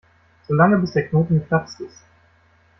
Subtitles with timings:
[0.47, 2.03] So lange, bis der Knoten geplatzt ist.